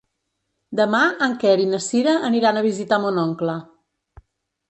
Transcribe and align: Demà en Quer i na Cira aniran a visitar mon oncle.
Demà 0.79 1.01
en 1.25 1.35
Quer 1.43 1.51
i 1.65 1.67
na 1.73 1.81
Cira 1.89 2.15
aniran 2.31 2.59
a 2.61 2.65
visitar 2.69 3.01
mon 3.05 3.23
oncle. 3.27 3.59